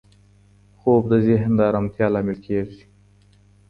[0.77, 2.81] خوب د ذهن د ارامتیا لامل کېږي.